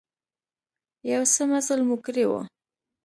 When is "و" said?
2.27-2.31